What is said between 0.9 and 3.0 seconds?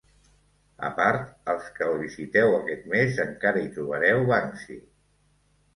part, els qui el visiteu aquest